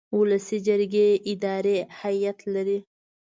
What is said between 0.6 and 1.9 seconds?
جرګې اداري